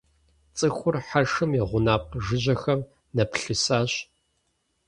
[0.57, 2.79] ЦӀыхур хьэршым и гъунапкъэ жыжьэхэм
[3.15, 3.91] нэплъысащ.